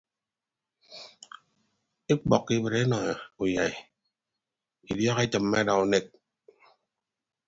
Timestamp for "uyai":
3.41-3.73